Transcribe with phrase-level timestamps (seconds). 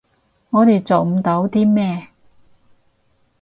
[0.49, 2.07] 我哋做唔到啲咩